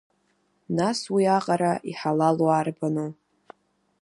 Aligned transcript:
Нас 0.77 0.99
уи 1.13 1.23
аҟара 1.37 1.73
иҳалалу 1.89 2.47
арбану? 2.59 3.09